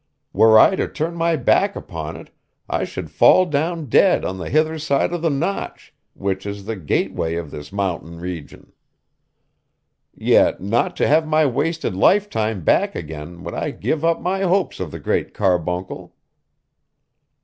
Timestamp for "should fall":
2.85-3.45